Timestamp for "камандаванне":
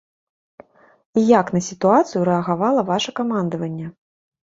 3.25-3.97